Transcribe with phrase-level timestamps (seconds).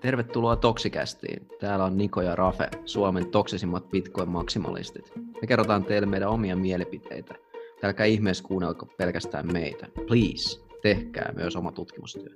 [0.00, 1.48] Tervetuloa Toksikästiin.
[1.60, 5.12] Täällä on Niko ja Rafe, Suomen toksisimmat Bitcoin-maksimalistit.
[5.16, 7.34] Me kerrotaan teille meidän omia mielipiteitä.
[7.82, 9.86] Älkää ihmeessä kuunnelko pelkästään meitä.
[10.06, 12.34] Please, tehkää myös oma tutkimustyö.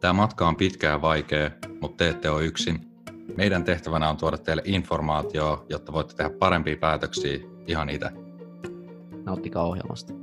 [0.00, 2.78] Tämä matka on pitkä ja vaikea, mutta te ette ole yksin.
[3.36, 8.10] Meidän tehtävänä on tuoda teille informaatiota, jotta voitte tehdä parempia päätöksiä ihan itse.
[9.24, 10.19] Nauttikaa ohjelmasta.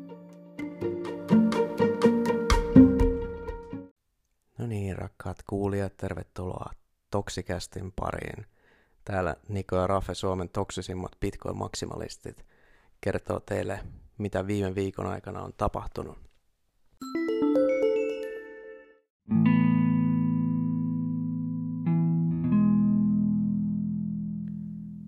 [5.18, 6.72] Rakkaat kuulijat, tervetuloa
[7.12, 8.46] Toksikästin pariin.
[9.04, 12.46] Täällä Niko ja Rafe, Suomen toksisimmat Bitcoin-maksimalistit,
[13.02, 13.80] kertoo teille,
[14.18, 16.18] mitä viime viikon aikana on tapahtunut.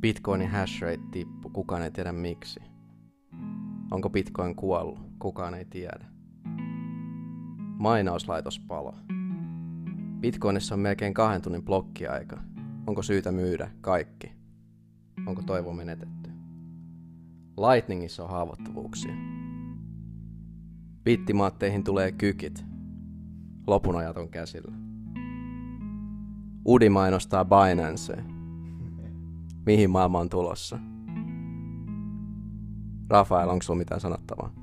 [0.02, 2.60] Bitcoinin hashrate tippu, kukaan ei tiedä miksi.
[3.92, 6.06] Onko Bitcoin kuollut, kukaan ei tiedä.
[7.78, 8.96] Mainauslaitos palo.
[10.20, 12.38] Bitcoinissa on melkein kahden tunnin blokkiaika.
[12.88, 14.32] Onko syytä myydä kaikki?
[15.26, 16.30] Onko toivo menetetty?
[17.58, 19.14] Lightningissa on haavoittuvuuksia.
[21.04, 22.66] Bittimaatteihin tulee kykit.
[23.68, 24.74] Lopun ajat on käsillä.
[26.66, 28.24] Udi mainostaa Binance.
[29.66, 30.80] Mihin maailma on tulossa?
[33.10, 34.54] Rafael, onko sulla mitään sanottavaa?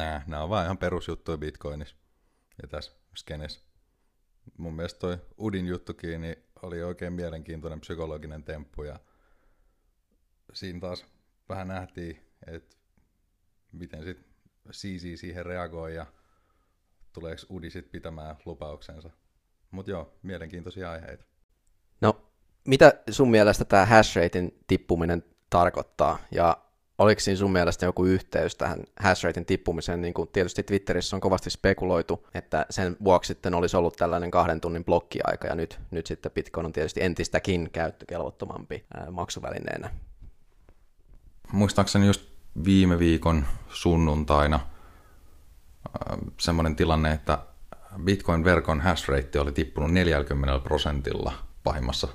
[0.00, 1.96] Nää, nämä on vaan ihan perusjuttuja Bitcoinissa
[2.62, 3.60] ja tässä skenessä.
[4.58, 9.00] Mun mielestä toi Udin juttukin niin oli oikein mielenkiintoinen psykologinen temppu ja
[10.52, 11.06] siinä taas
[11.48, 12.76] vähän nähtiin, että
[13.72, 14.18] miten sit
[14.72, 16.06] CZ siihen reagoi ja
[17.12, 19.10] tuleeko Udi sit pitämään lupauksensa.
[19.70, 21.24] Mutta joo, mielenkiintoisia aiheita.
[22.00, 22.30] No,
[22.66, 26.64] mitä sun mielestä tämä hashratein tippuminen tarkoittaa ja
[27.00, 31.50] oliko siinä sun mielestä joku yhteys tähän hashratein tippumiseen, niin kuin tietysti Twitterissä on kovasti
[31.50, 36.32] spekuloitu, että sen vuoksi sitten olisi ollut tällainen kahden tunnin blokkiaika, ja nyt, nyt sitten
[36.32, 39.90] Bitcoin on tietysti entistäkin käyttökelvottomampi ää, maksuvälineenä.
[41.52, 42.22] Muistaakseni just
[42.64, 44.60] viime viikon sunnuntaina
[46.40, 47.38] semmoinen tilanne, että
[48.04, 51.32] Bitcoin-verkon hashrate oli tippunut 40 prosentilla
[51.64, 52.08] pahimmassa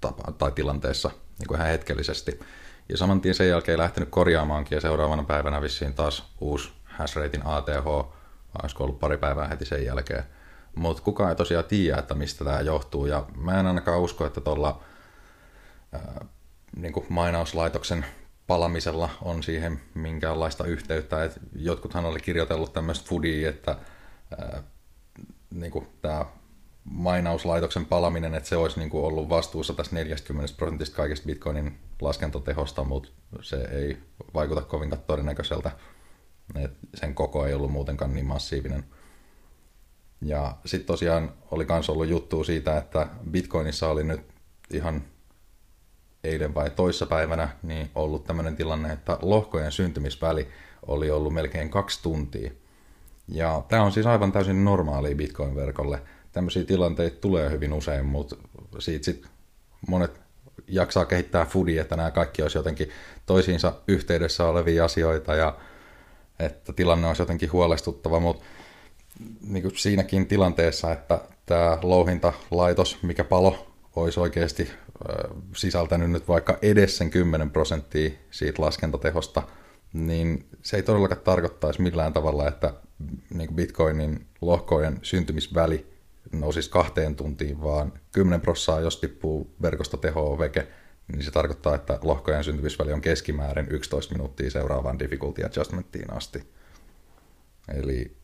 [0.00, 2.40] tapa, tai tilanteessa niin kuin ihan hetkellisesti.
[2.88, 7.86] Ja saman tien sen jälkeen lähtenyt korjaamaankin ja seuraavana päivänä vissiin taas uusi hashratein ATH,
[8.62, 10.24] olisiko ollut pari päivää heti sen jälkeen.
[10.74, 14.40] Mutta kukaan ei tosiaan tiedä, että mistä tämä johtuu ja mä en ainakaan usko, että
[14.40, 14.80] tuolla
[16.76, 18.06] niin mainauslaitoksen
[18.46, 21.24] palamisella on siihen minkäänlaista yhteyttä.
[21.24, 23.76] Et jotkuthan oli kirjoitellut tämmöistä foodia, että
[24.38, 24.62] ää,
[25.50, 25.72] niin
[26.02, 26.24] tämä
[26.90, 32.84] mainauslaitoksen palaminen, että se olisi niin kuin ollut vastuussa tästä 40 prosentista kaikista bitcoinin laskentatehosta,
[32.84, 33.08] mutta
[33.42, 33.98] se ei
[34.34, 35.70] vaikuta kovinkaan todennäköiseltä.
[36.64, 38.84] Et sen koko ei ollut muutenkaan niin massiivinen.
[40.20, 44.20] Ja sitten tosiaan oli myös ollut juttu siitä, että Bitcoinissa oli nyt
[44.72, 45.02] ihan
[46.24, 50.48] eilen vai toissapäivänä niin ollut tämmöinen tilanne, että lohkojen syntymisväli
[50.86, 52.50] oli ollut melkein kaksi tuntia.
[53.28, 56.02] Ja tämä on siis aivan täysin normaali Bitcoin-verkolle–
[56.38, 58.36] tämmöisiä tilanteita tulee hyvin usein, mutta
[58.78, 59.30] siitä sitten
[59.88, 60.20] monet
[60.68, 62.90] jaksaa kehittää foodie, että nämä kaikki olisi jotenkin
[63.26, 65.56] toisiinsa yhteydessä olevia asioita ja
[66.38, 68.44] että tilanne olisi jotenkin huolestuttava, mutta
[69.40, 74.70] niin kuin siinäkin tilanteessa, että tämä louhintalaitos, mikä palo, olisi oikeasti
[75.56, 79.42] sisältänyt nyt vaikka edes sen 10 prosenttia siitä laskentatehosta,
[79.92, 82.74] niin se ei todellakaan tarkoittaisi millään tavalla, että
[83.34, 85.97] niin Bitcoinin lohkojen syntymisväli
[86.32, 90.68] nousisi kahteen tuntiin, vaan 10 prossaa, jos tippuu verkosta tehoa veke,
[91.12, 96.52] niin se tarkoittaa, että lohkojen syntymisväli on keskimäärin 11 minuuttia seuraavaan difficulty adjustmenttiin asti.
[97.74, 98.16] Eli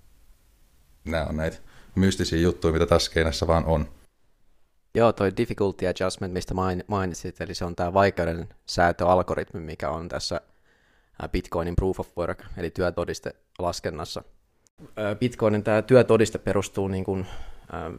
[1.04, 1.56] nämä on näitä
[1.94, 3.88] mystisiä juttuja, mitä tässä keinässä vaan on.
[4.94, 6.54] Joo, toi difficulty adjustment, mistä
[6.88, 10.40] mainitsit, eli se on tämä vaikeuden säätöalgoritmi, mikä on tässä
[11.32, 14.22] Bitcoinin proof of work, eli työtodiste laskennassa.
[15.18, 17.26] Bitcoinin tämä työtodiste perustuu niin kuin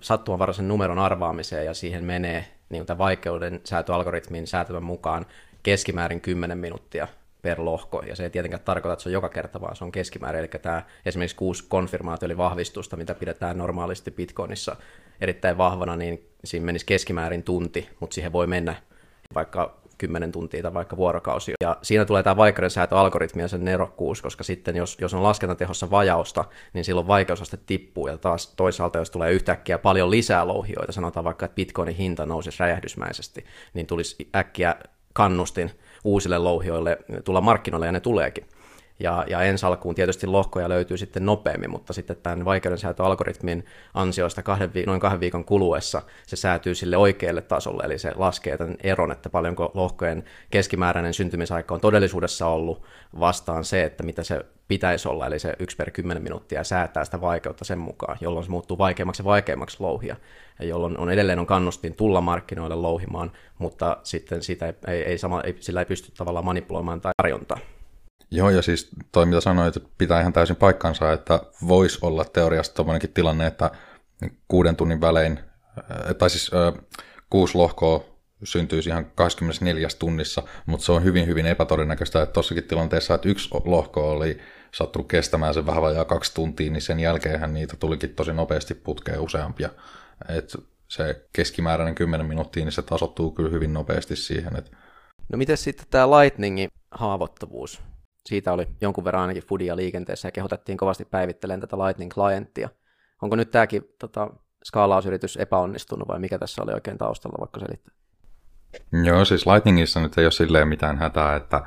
[0.01, 5.25] sattumanvaraisen numeron arvaamiseen ja siihen menee niin tämän vaikeuden säätöalgoritmin säätämän mukaan
[5.63, 7.07] keskimäärin 10 minuuttia
[7.42, 9.92] per lohko, ja se ei tietenkään tarkoita, että se on joka kerta, vaan se on
[9.92, 14.75] keskimäärin, eli tämä esimerkiksi kuusi konfirmaatio eli vahvistusta, mitä pidetään normaalisti Bitcoinissa
[15.22, 18.75] erittäin vahvana, niin siinä menisi keskimäärin tunti, mutta siihen voi mennä
[19.36, 21.53] vaikka 10 tuntia tai vaikka vuorokausi.
[21.62, 25.92] Ja siinä tulee tämä vaikeuden säätöalgoritmi ja sen nerokkuus, koska sitten jos, jos on laskentatehossa
[25.92, 31.24] vajausta, niin silloin vaikeusaste tippuu ja taas toisaalta jos tulee yhtäkkiä paljon lisää louhioita, sanotaan
[31.24, 34.75] vaikka, että bitcoinin hinta nousisi räjähdysmäisesti, niin tulisi äkkiä
[35.13, 35.71] kannustin
[36.03, 38.45] uusille louhioille tulla markkinoille ja ne tuleekin.
[39.00, 44.71] Ja, ja ensi alkuun tietysti lohkoja löytyy sitten nopeammin, mutta sitten tämän vaikeudensäätöalgoritmin ansioista kahden,
[44.86, 49.30] noin kahden viikon kuluessa se säätyy sille oikealle tasolle, eli se laskee tämän eron, että
[49.30, 52.83] paljonko lohkojen keskimääräinen syntymisaika on todellisuudessa ollut
[53.19, 57.21] vastaan se, että mitä se pitäisi olla, eli se 1 per 10 minuuttia säätää sitä
[57.21, 60.15] vaikeutta sen mukaan, jolloin se muuttuu vaikeammaksi ja vaikeammaksi louhia,
[60.59, 65.18] ja jolloin on edelleen on kannustin tulla markkinoille louhimaan, mutta sitten sitä ei, ei, ei
[65.18, 67.57] sama, ei, sillä ei pysty tavallaan manipuloimaan tai tarjontaa.
[68.31, 72.74] Joo, ja siis toi mitä sanoit, että pitää ihan täysin paikkansa, että voisi olla teoriassa
[72.74, 73.72] tuommoinenkin tilanne, että
[74.48, 75.39] kuuden tunnin välein,
[76.18, 76.83] tai siis äh,
[77.30, 83.13] kuusi lohkoa syntyisi ihan 24 tunnissa, mutta se on hyvin, hyvin epätodennäköistä, että tuossakin tilanteessa,
[83.13, 84.38] että yksi lohko oli
[84.72, 89.19] sattunut kestämään sen vähän vajaa kaksi tuntia, niin sen jälkeenhän niitä tulikin tosi nopeasti putkeen
[89.19, 89.69] useampia.
[90.30, 90.56] Et
[90.88, 94.56] se keskimääräinen 10 minuuttia, niin se tasottuu kyllä hyvin nopeasti siihen.
[94.56, 94.77] Että...
[95.30, 97.81] No miten sitten tämä Lightningin haavoittuvuus?
[98.25, 102.69] Siitä oli jonkun verran ainakin Foodia liikenteessä ja kehotettiin kovasti päivittelemään tätä Lightning-klienttia.
[103.22, 104.30] Onko nyt tämäkin tota,
[104.63, 107.95] skaalausyritys epäonnistunut vai mikä tässä oli oikein taustalla, vaikka selittää?
[109.04, 111.62] Joo, siis Lightningissa nyt ei ole silleen mitään hätää, että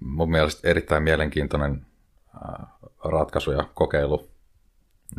[0.00, 1.86] mun mielestä erittäin mielenkiintoinen
[3.04, 4.30] ratkaisu ja kokeilu.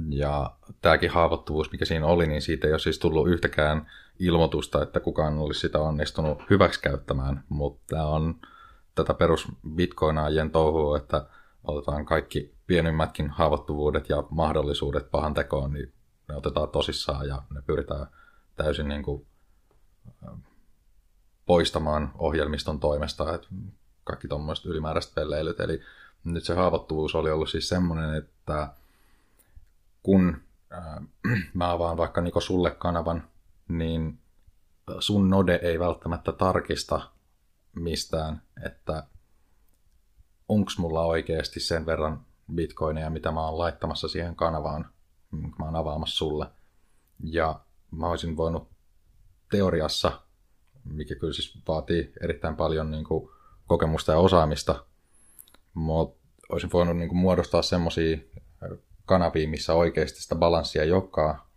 [0.10, 5.00] Ja tämäkin haavoittuvuus, mikä siinä oli, niin siitä ei ole siis tullut yhtäkään ilmoitusta, että
[5.00, 8.36] kukaan olisi sitä onnistunut hyväksikäyttämään, mutta on
[8.96, 11.26] tätä perus bitcoinaajien touhua, että
[11.64, 15.94] otetaan kaikki pienimmätkin haavoittuvuudet ja mahdollisuudet pahan tekoon, niin
[16.28, 18.08] ne otetaan tosissaan ja ne pyritään
[18.56, 19.26] täysin niin kuin
[21.46, 23.48] poistamaan ohjelmiston toimesta, että
[24.04, 25.60] kaikki tuommoiset ylimääräiset pelleilyt.
[25.60, 25.82] Eli
[26.24, 28.74] nyt se haavoittuvuus oli ollut siis semmoinen, että
[30.04, 30.38] kun
[30.74, 33.24] äh, mä avaan vaikka Niko sulle kanavan,
[33.68, 34.20] niin
[35.00, 37.02] sun node ei välttämättä tarkista
[37.76, 39.08] mistään, että
[40.50, 42.26] onko mulla oikeasti sen verran
[42.56, 44.90] bitcoineja, mitä mä oon laittamassa siihen kanavaan,
[45.32, 46.48] mä oon avaamassa sulle.
[47.24, 47.60] Ja
[47.92, 48.70] mä olisin voinut
[49.52, 50.26] teoriassa
[50.86, 53.30] mikä kyllä siis vaatii erittäin paljon niin kuin,
[53.68, 54.86] kokemusta ja osaamista.
[55.74, 58.18] Mutta olisin voinut niin kuin, muodostaa semmoisia
[59.06, 61.48] kanavia, missä oikeasti sitä balanssia joka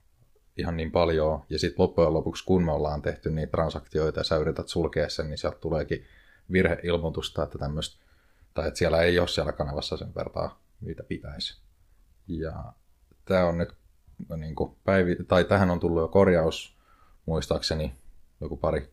[0.59, 1.45] ihan niin paljon.
[1.51, 5.29] Ja sitten loppujen lopuksi, kun me ollaan tehty niitä transaktioita ja sä yrität sulkea sen,
[5.29, 6.05] niin sieltä tuleekin
[6.53, 8.05] virheilmoitusta, että tämmöistä,
[8.55, 11.61] tai että siellä ei ole siellä kanavassa sen vertaa, mitä pitäisi.
[12.29, 12.73] Ja
[13.25, 13.73] tämä on nyt,
[14.29, 16.77] no niin kuin päivi, tai tähän on tullut jo korjaus,
[17.27, 17.95] muistaakseni
[18.41, 18.93] joku pari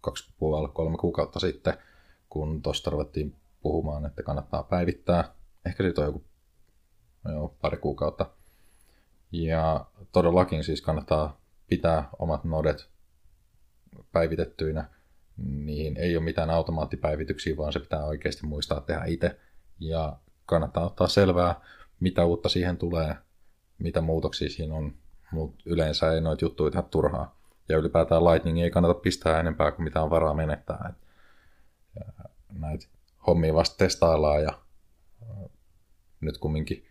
[0.00, 1.74] kaksi puolella kolme kuukautta sitten,
[2.28, 5.34] kun tuosta ruvettiin puhumaan, että kannattaa päivittää.
[5.66, 6.24] Ehkä siitä on joku
[7.24, 8.30] no joo, pari kuukautta.
[9.42, 12.88] Ja todellakin siis kannattaa pitää omat nodet
[14.12, 14.88] päivitettyinä.
[15.36, 19.40] Niihin ei ole mitään automaattipäivityksiä, vaan se pitää oikeasti muistaa tehdä itse.
[19.80, 20.16] Ja
[20.46, 21.60] kannattaa ottaa selvää,
[22.00, 23.16] mitä uutta siihen tulee,
[23.78, 24.94] mitä muutoksia siinä on,
[25.32, 27.38] mutta yleensä ei noita juttuja tehdä turhaa
[27.68, 30.90] ja ylipäätään Lightning ei kannata pistää enempää kuin mitä on varaa menettää.
[30.90, 31.04] Et,
[32.58, 32.86] näitä
[33.26, 34.58] hommia vasta testaillaan ja
[36.20, 36.86] nyt kumminkin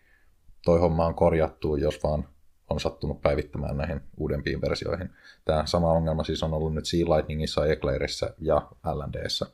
[0.65, 2.32] toi homma on korjattu, jos vaan
[2.73, 5.09] on sattunut päivittämään näihin uudempiin versioihin.
[5.45, 9.45] Tämä sama ongelma siis on ollut nyt Sea Lightningissa, Eclairissa ja LNDssä.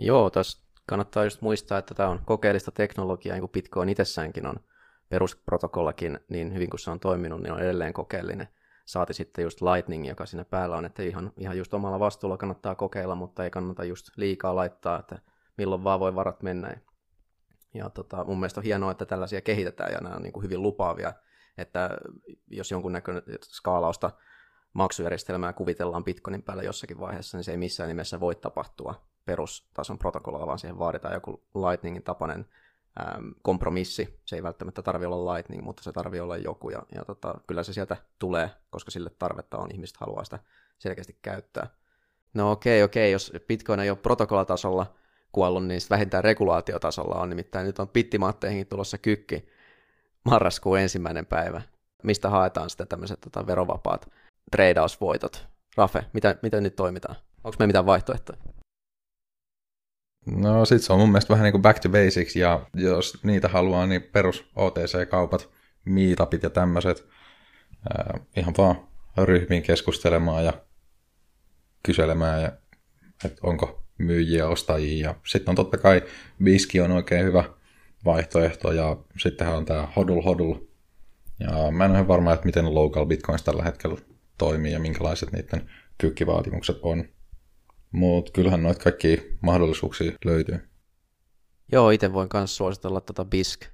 [0.00, 4.56] Joo, tässä kannattaa just muistaa, että tämä on kokeellista teknologiaa, niin kuin Bitcoin itsessäänkin on
[5.08, 8.48] perusprotokollakin, niin hyvin kuin se on toiminut, niin on edelleen kokeellinen
[8.86, 12.74] saati sitten just Lightning, joka siinä päällä on, että ihan, ihan just omalla vastuulla kannattaa
[12.74, 15.18] kokeilla, mutta ei kannata just liikaa laittaa, että
[15.56, 16.76] milloin vaan voi varat mennä.
[17.74, 20.62] Ja tota, mun mielestä on hienoa, että tällaisia kehitetään ja nämä on niin kuin hyvin
[20.62, 21.12] lupaavia,
[21.58, 21.90] että
[22.50, 24.10] jos jonkunnäköinen skaalausta
[24.72, 30.46] maksujärjestelmää kuvitellaan Bitcoinin päällä jossakin vaiheessa, niin se ei missään nimessä voi tapahtua perustason protokollalla,
[30.46, 32.46] vaan siihen vaaditaan joku Lightningin tapainen
[33.00, 34.20] ähm, kompromissi.
[34.24, 37.62] Se ei välttämättä tarvi olla Lightning, mutta se tarvii olla joku, ja, ja tota, kyllä
[37.62, 40.38] se sieltä tulee, koska sille tarvetta on, ihmiset haluaa sitä
[40.78, 41.66] selkeästi käyttää.
[42.34, 43.12] No okei, okay, okei, okay.
[43.12, 44.94] jos Bitcoin ei ole protokollatasolla
[45.32, 49.48] kuollut, niin vähintään regulaatiotasolla on, nimittäin nyt on bittimaatteihin tulossa kykki
[50.26, 51.62] marraskuun ensimmäinen päivä.
[52.02, 54.10] Mistä haetaan sitten tämmöiset tota, verovapaat
[54.50, 55.46] treidausvoitot?
[55.76, 57.16] Rafe, mitä, miten nyt toimitaan?
[57.44, 58.38] Onko me mitään vaihtoehtoja?
[60.26, 63.48] No sit se on mun mielestä vähän niin kuin back to basics ja jos niitä
[63.48, 65.50] haluaa, niin perus OTC-kaupat,
[65.84, 67.06] meetupit ja tämmöiset.
[67.70, 68.88] Äh, ihan vaan
[69.24, 70.52] ryhmiin keskustelemaan ja
[71.82, 72.52] kyselemään, ja,
[73.24, 75.14] että onko myyjiä, ostajia.
[75.26, 76.02] Sitten on totta kai
[76.44, 77.44] viski on oikein hyvä
[78.06, 80.54] vaihtoehto ja sittenhän on tämä hodul hodul.
[81.40, 83.96] Ja mä en ole varma, että miten local bitcoins tällä hetkellä
[84.38, 87.04] toimii ja minkälaiset niiden kyykkivaatimukset on.
[87.92, 90.68] Mutta kyllähän noita kaikki mahdollisuuksia löytyy.
[91.72, 93.66] Joo, itse voin myös suositella tuota BISC.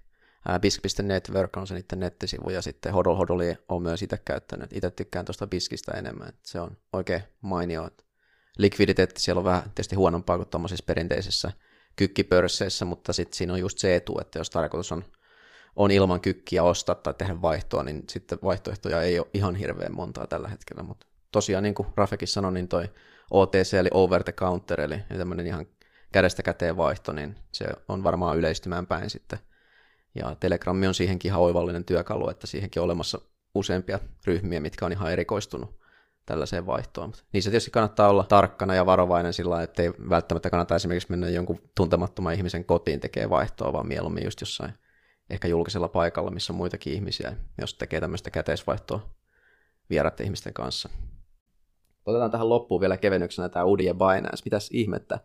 [0.49, 4.73] Ää, BISC.network on se niiden nettisivu, ja sitten Hodol Hodoli on myös itse käyttänyt.
[4.73, 7.91] Itse tykkään tuosta BISCistä enemmän, se on oikein mainio.
[8.59, 11.53] Likviditeetti siellä on vähän tietysti huonompaa kuin tuommoisissa perinteisissä
[11.97, 15.05] kykkipörsseissä, mutta sitten siinä on just se etu, että jos tarkoitus on,
[15.77, 20.27] on ilman kykkiä ostaa tai tehdä vaihtoa, niin sitten vaihtoehtoja ei ole ihan hirveän montaa
[20.27, 22.91] tällä hetkellä, mutta tosiaan niin kuin Rafekin sanoi, niin toi
[23.31, 25.67] OTC eli over the counter, eli tämmöinen ihan
[26.13, 29.39] kädestä käteen vaihto, niin se on varmaan yleistymään päin sitten.
[30.15, 33.21] Ja Telegrammi on siihenkin ihan oivallinen työkalu, että siihenkin on olemassa
[33.55, 35.82] useampia ryhmiä, mitkä on ihan erikoistunut
[36.27, 37.09] tällaiseen vaihtoon.
[37.09, 41.29] Mutta niissä tietysti kannattaa olla tarkkana ja varovainen sillä että ei välttämättä kannata esimerkiksi mennä
[41.29, 44.73] jonkun tuntemattoman ihmisen kotiin tekee vaihtoa, vaan mieluummin just jossain
[45.31, 49.11] ehkä julkisella paikalla, missä on muitakin ihmisiä, jos tekee tämmöistä käteisvaihtoa
[49.91, 50.89] vieraiden ihmisten kanssa.
[52.07, 54.43] Otetaan tähän loppuun vielä kevennyksenä tämä Udi ja Binance.
[54.45, 55.21] Mitäs ihmettä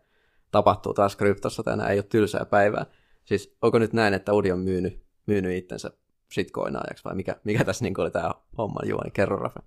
[0.50, 1.90] tapahtuu taas kryptossa tänään?
[1.90, 2.86] Ei ole tylsää päivää.
[3.24, 5.90] Siis onko nyt näin, että Udi on myynyt, myynyt itsensä
[6.34, 9.10] shitcoinaajaksi vai mikä, mikä tässä niin oli tämä homma juoni?
[9.10, 9.62] Kerro Rafa.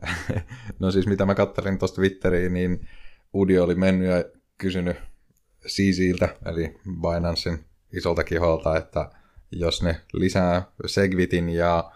[0.78, 2.88] no siis mitä mä kattelin tuosta Twitteriin, niin
[3.34, 4.24] Udi oli mennyt ja
[4.58, 4.96] kysynyt
[5.66, 9.10] CZiltä, eli Binancein isolta kiholta, että
[9.50, 11.92] jos ne lisää Segwitin ja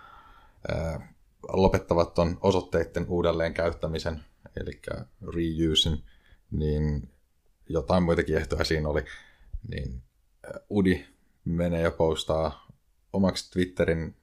[0.69, 1.15] ää,
[1.53, 4.25] lopettavat tuon osoitteiden uudelleen käyttämisen,
[4.61, 4.81] eli
[5.35, 6.03] reusin,
[6.50, 7.09] niin
[7.69, 9.05] jotain muitakin ehtoja siinä oli,
[9.69, 10.03] niin
[10.71, 11.07] Udi
[11.45, 12.67] menee ja postaa
[13.12, 14.17] omaksi Twitterin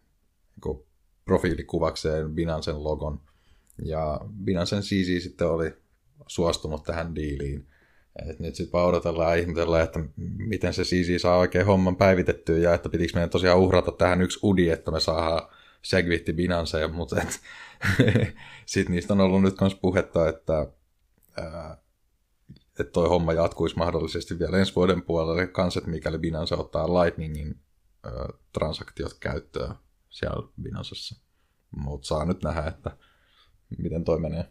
[0.66, 0.86] niin
[1.26, 3.22] profiilikuvakseen Binancen logon,
[3.86, 5.74] ja Binancen CC sitten oli
[6.28, 7.68] suostunut tähän diiliin.
[8.30, 10.00] Et nyt sitten vaan odotellaan ja ihmetellään, että
[10.38, 14.40] miten se CC saa oikein homman päivitettyä ja että pitikö meidän tosiaan uhrata tähän yksi
[14.44, 15.50] udi, että me saadaan
[15.82, 17.16] Segwitti Binance, mutta
[18.66, 20.68] sitten niistä on ollut nyt myös puhetta, että,
[22.80, 27.60] että toi homma jatkuisi mahdollisesti vielä ensi vuoden puolelle kanssa, että mikäli Binance ottaa Lightningin
[28.04, 28.12] ää,
[28.54, 29.76] transaktiot käyttöön
[30.10, 31.16] siellä Binancessa.
[31.78, 32.98] Mutta saa nyt nähdä, että
[33.78, 34.46] miten toi menee.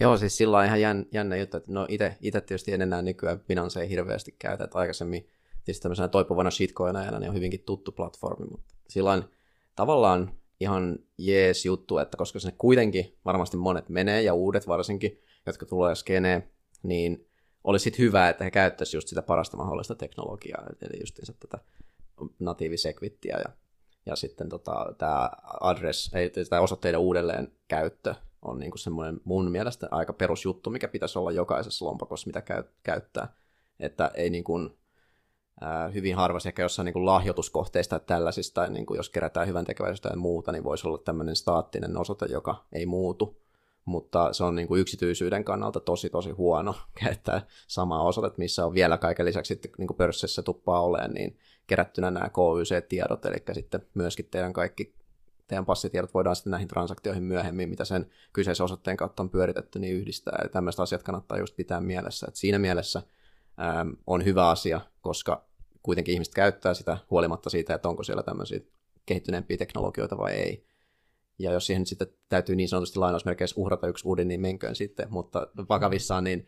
[0.00, 3.40] Joo, siis sillä on ihan jän, jännä juttu, että no itse tietysti en enää nykyään
[3.40, 5.28] Binance ei hirveästi käytä, että aikaisemmin
[5.64, 9.24] tietysti tämmöisenä toipuvana shitcoinajana niin on hyvinkin tuttu platformi, mutta sillä on
[9.76, 15.66] tavallaan ihan jees juttu, että koska sinne kuitenkin varmasti monet menee ja uudet varsinkin, jotka
[15.66, 16.50] tulee skeneen,
[16.82, 17.26] niin
[17.64, 21.58] olisi sitten hyvä, että he käyttäisivät just sitä parasta mahdollista teknologiaa, eli just tätä
[22.38, 23.52] natiivisekvittiä ja,
[24.06, 25.30] ja sitten tota, tämä
[25.60, 31.18] address, ei, tämä osoitteiden uudelleen käyttö on niinku semmoinen mun mielestä aika perusjuttu, mikä pitäisi
[31.18, 33.34] olla jokaisessa lompakossa, mitä käy, käyttää.
[33.80, 34.78] Että ei niin kuin,
[35.94, 40.08] hyvin harvassa ehkä jossain niin lahjoituskohteista tai tällaisista, tai niin kuin jos kerätään hyvän tekeväisyyttä
[40.08, 43.40] ja muuta, niin voisi olla tämmöinen staattinen osoite, joka ei muutu.
[43.84, 48.74] Mutta se on niin kuin yksityisyyden kannalta tosi tosi huono käyttää samaa osoitetta, missä on
[48.74, 53.86] vielä kaiken lisäksi sitten niin kuin pörssissä tuppaa olemaan, niin kerättynä nämä KYC-tiedot, eli sitten
[53.94, 55.00] myöskin teidän kaikki
[55.50, 59.96] teidän passitiedot voidaan sitten näihin transaktioihin myöhemmin, mitä sen kyseisen osoitteen kautta on pyöritetty, niin
[59.96, 60.38] yhdistää.
[60.42, 62.26] Ja tämmöiset asiat kannattaa just pitää mielessä.
[62.28, 63.02] Et siinä mielessä
[63.80, 65.44] äm, on hyvä asia, koska
[65.82, 68.60] kuitenkin ihmiset käyttää sitä huolimatta siitä, että onko siellä tämmöisiä
[69.06, 70.69] kehittyneempiä teknologioita vai ei.
[71.40, 75.48] Ja jos siihen sitten täytyy niin sanotusti lainausmerkeissä uhrata yksi uuden, niin menköön sitten, mutta
[75.68, 76.46] vakavissaan niin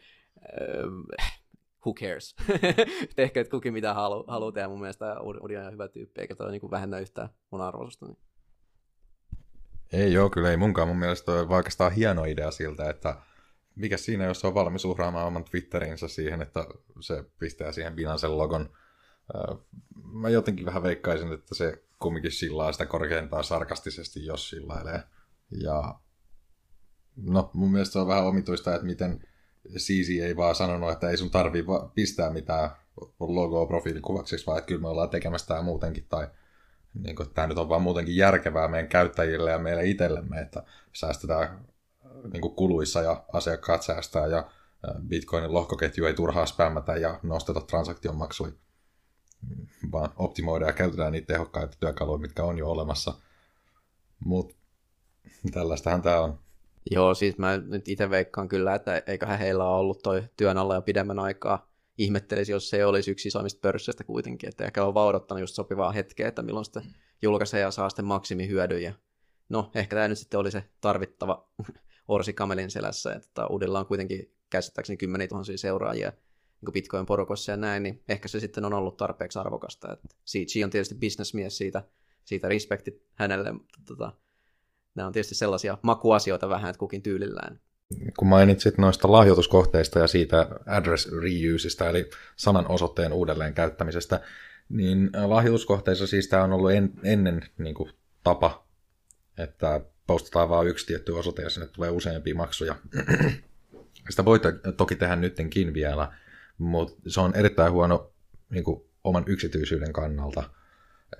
[1.18, 1.42] äh,
[1.87, 2.37] who cares?
[3.16, 4.68] Tehkö kukin mitä halu, haluaa tehdä.
[4.68, 8.06] Mun mielestä Udi on hyvä tyyppi, eikä toi niin vähennä yhtään mun arvostusta.
[8.06, 8.18] Niin.
[9.92, 10.88] Ei joo, kyllä ei munkaan.
[10.88, 13.16] Mun mielestä on oikeastaan hieno idea siltä, että
[13.75, 16.66] mikä siinä, jos on valmis uhraamaan oman Twitterinsä siihen, että
[17.00, 18.68] se pistää siihen Binancen logon
[20.12, 25.02] Mä jotenkin vähän veikkaisin, että se kumminkin sillaa sitä korkeintaan sarkastisesti, jos sillailee.
[25.50, 25.94] Ja
[27.16, 29.21] no, mun mielestä se on vähän omituista, että miten
[29.76, 32.71] CC ei vaan sanonut, että ei sun tarvii pistää mitään
[33.21, 36.28] logoa profiilikuvaksi, vaan että kyllä me ollaan tekemässä tämä muutenkin, tai
[36.94, 41.64] niin kuin, tämä nyt on vaan muutenkin järkevää meidän käyttäjille ja meille itsellemme, että säästetään
[42.32, 44.50] niin kuin kuluissa ja asiakkaat säästää ja
[45.09, 48.52] Bitcoinin lohkoketju ei turhaa spämmätä ja nosteta transaktion maksuja
[49.92, 53.14] vaan optimoidaan ja käytetään niitä tehokkaita työkaluja, mitkä on jo olemassa.
[54.25, 54.54] Mutta
[55.52, 56.38] tällaistahan tämä on.
[56.90, 60.75] Joo, siis mä nyt itse veikkaan kyllä, että eiköhän heillä ole ollut toi työn alla
[60.75, 61.72] jo pidemmän aikaa.
[61.99, 65.54] Ihmettelisi, jos se ei olisi yksi isoimmista pörsseistä kuitenkin, että ehkä on vaan odottanut just
[65.54, 66.82] sopivaa hetkeä, että milloin sitten
[67.22, 68.82] julkaisee ja saa sitten maksimihyödyn.
[68.82, 68.92] Ja
[69.49, 71.49] no, ehkä tämä nyt sitten oli se tarvittava
[72.08, 76.12] orsi kamelin selässä, että uudella on kuitenkin käsittääkseni kymmeniä tuhansia seuraajia,
[76.62, 79.92] niin Bitcoin-porukossa ja näin, niin ehkä se sitten on ollut tarpeeksi arvokasta.
[79.92, 81.83] Että CG on tietysti bisnesmies siitä,
[82.25, 84.12] siitä respektit hänelle, mutta tota,
[84.95, 87.61] nämä on tietysti sellaisia makuasioita vähän, että kukin tyylillään.
[88.19, 94.21] Kun mainitsit noista lahjoituskohteista ja siitä address reuseista, eli sanan osoitteen uudelleen käyttämisestä,
[94.69, 97.90] niin lahjoituskohteissa siis tämä on ollut en, ennen niin kuin,
[98.25, 98.66] tapa,
[99.38, 102.76] että postataan vain yksi tietty osoite ja sinne tulee useampia maksuja.
[104.11, 104.40] Sitä voi
[104.76, 106.12] toki tehdä nyttenkin vielä,
[106.59, 108.12] mutta se on erittäin huono
[108.50, 110.42] niin kuin, oman yksityisyyden kannalta.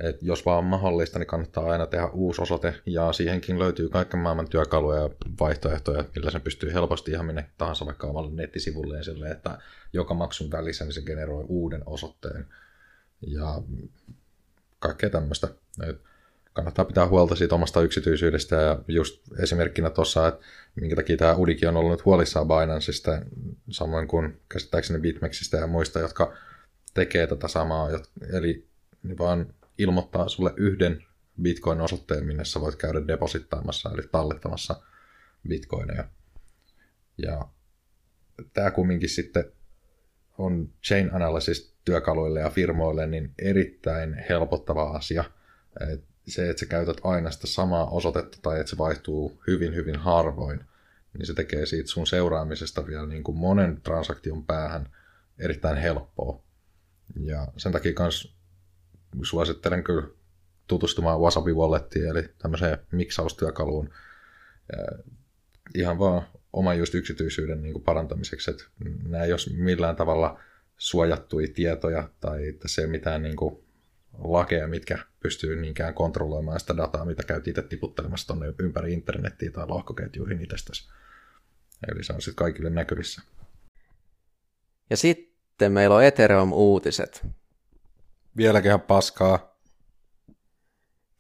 [0.00, 4.20] Et jos vaan on mahdollista, niin kannattaa aina tehdä uusi osoite, ja siihenkin löytyy kaiken
[4.20, 5.10] maailman työkaluja ja
[5.40, 9.58] vaihtoehtoja, millä sen pystyy helposti ihan minne tahansa vaikka omalle nettisivulle ja sille, että
[9.92, 12.46] joka maksun välissä niin se generoi uuden osoitteen.
[13.26, 13.62] Ja
[14.78, 15.48] kaikkea tämmöistä.
[15.88, 16.00] Et
[16.52, 21.68] kannattaa pitää huolta siitä omasta yksityisyydestä ja just esimerkkinä tuossa, että minkä takia tämä Udikin
[21.68, 23.22] on ollut huolissaan Binanceista,
[23.72, 26.36] samoin kuin käsittääkseni Bitmexistä ja muista, jotka
[26.94, 27.88] tekee tätä samaa,
[28.32, 28.68] eli
[29.02, 31.04] niin vaan ilmoittaa sulle yhden
[31.42, 34.82] Bitcoin-osoitteen, minne sä voit käydä deposittaamassa, eli tallettamassa
[35.48, 36.08] Bitcoineja.
[37.18, 37.48] Ja
[38.52, 39.44] tämä kumminkin sitten
[40.38, 45.24] on chain analysis työkaluille ja firmoille niin erittäin helpottava asia.
[46.28, 50.64] Se, että sä käytät aina sitä samaa osoitetta tai että se vaihtuu hyvin, hyvin harvoin,
[51.19, 54.88] niin se tekee siitä sun seuraamisesta vielä niin kuin monen transaktion päähän
[55.38, 56.42] erittäin helppoa.
[57.21, 58.37] Ja sen takia kans
[59.23, 60.09] suosittelen kyllä
[60.66, 63.90] tutustumaan Wasabi Wallettiin, eli tämmöiseen miksaustyökaluun
[65.75, 68.64] ihan vaan oman just yksityisyyden niin kuin parantamiseksi, että
[69.02, 70.40] nämä ei ole millään tavalla
[70.78, 73.64] suojattuja tietoja tai että se mitään niin kuin
[74.19, 79.66] lakeja, mitkä pystyy niinkään kontrolloimaan sitä dataa, mitä käyt itse tiputtelemassa tuonne ympäri internettiä tai
[79.66, 80.88] lohkoketjuihin itsestäsi.
[81.88, 83.23] Eli se on sitten kaikille näkyvissä.
[84.90, 87.26] Ja sitten meillä on Ethereum-uutiset.
[88.37, 89.57] Vieläkin ihan paskaa.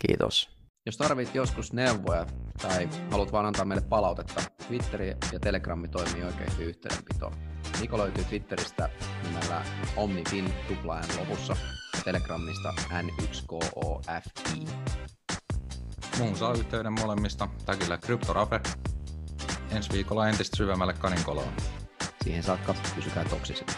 [0.06, 0.50] Kiitos.
[0.86, 2.26] Jos tarvit joskus neuvoja
[2.62, 7.32] tai haluat vaan antaa meille palautetta, Twitteri ja Telegrammi toimii oikein hyvin yhteydenpitoon.
[7.80, 8.90] Niko löytyy Twitteristä
[9.22, 9.64] nimellä
[9.96, 11.56] OmniFin tuplaen lopussa
[12.04, 14.68] Telegramista N1KOFI.
[16.18, 18.60] Muun saa yhteyden molemmista tagillä CryptoRafe.
[19.70, 21.52] Ensi viikolla entistä syvemmälle kaninkoloon.
[22.24, 23.72] Siihen saakka pysykää toksisena.